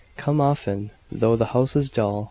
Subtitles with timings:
[0.17, 2.19] "Come often, though the house is dull.